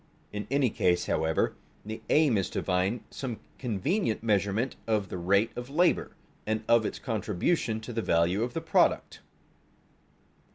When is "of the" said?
4.87-5.17, 8.41-8.61